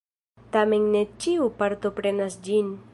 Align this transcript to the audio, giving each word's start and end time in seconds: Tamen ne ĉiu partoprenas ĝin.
Tamen 0.55 0.87
ne 0.95 1.03
ĉiu 1.27 1.51
partoprenas 1.61 2.41
ĝin. 2.49 2.79